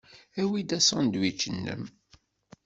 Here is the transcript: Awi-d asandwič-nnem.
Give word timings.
Awi-d 0.41 0.71
asandwič-nnem. 0.77 1.83